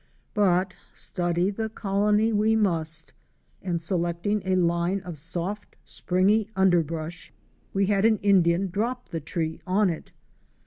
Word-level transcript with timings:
But 0.33 0.75
study 0.93 1.51
the 1.51 1.69
colony 1.69 2.33
we 2.33 2.55
must, 2.55 3.13
and 3.61 3.79
selecting 3.79 4.41
a 4.43 4.55
line 4.55 5.01
of 5.01 5.19
soft, 5.19 5.75
springy 5.85 6.49
underbrush, 6.55 7.31
we 7.71 7.85
had 7.85 8.03
an 8.03 8.17
Indian 8.23 8.71
drop 8.71 9.09
the 9.09 9.19
tree 9.19 9.61
on 9.67 9.91
it. 9.91 10.11